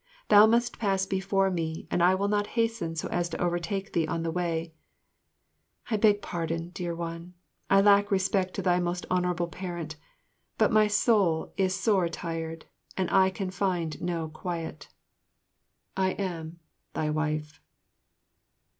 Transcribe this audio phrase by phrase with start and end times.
[0.29, 4.07] Thou must pass before me, and I will not hasten so as to overtake thee
[4.07, 4.73] on the way."
[5.91, 7.35] I beg thy pardon, dear one.
[7.69, 9.97] I lack respect to thy Most Honourable Parent,
[10.57, 12.65] but my soul is sore tried
[12.97, 14.89] and I can find no quite.
[15.95, 16.59] I am,
[16.95, 17.61] Thy Wife.